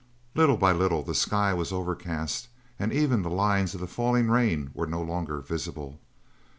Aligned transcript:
Little 0.33 0.57
by 0.57 0.71
little 0.71 1.03
the 1.03 1.13
sky 1.13 1.53
was 1.53 1.71
overcast, 1.71 2.47
and 2.79 2.91
even 2.91 3.21
the 3.21 3.29
lines 3.29 3.75
of 3.75 3.79
the 3.81 3.85
falling 3.87 4.31
rain 4.31 4.71
were 4.73 4.87
no 4.87 5.03
longer 5.03 5.41
visible. 5.41 5.99